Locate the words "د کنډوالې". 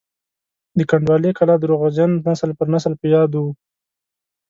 0.77-1.31